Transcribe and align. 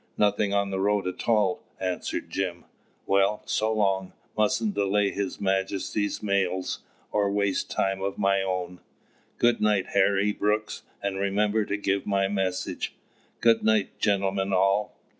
"Nothing 0.17 0.51
on 0.51 0.71
the 0.71 0.79
road 0.79 1.05
at 1.05 1.29
all," 1.29 1.61
answered 1.79 2.31
Jim. 2.31 2.65
"Well, 3.05 3.43
so 3.45 3.71
long! 3.71 4.13
Mustn't 4.35 4.73
delay 4.73 5.11
his 5.11 5.39
Majesty's 5.39 6.23
mails 6.23 6.79
or 7.11 7.29
waste 7.29 7.69
time 7.69 8.01
of 8.01 8.17
my 8.17 8.41
own. 8.41 8.79
Good 9.37 9.61
night, 9.61 9.89
Harry 9.93 10.31
Brooks, 10.31 10.81
and 11.03 11.19
remember 11.19 11.65
to 11.65 11.77
give 11.77 12.07
my 12.07 12.27
message! 12.27 12.95
Good 13.41 13.63
night, 13.63 13.99
gentlemen 13.99 14.53
all!" 14.53 14.97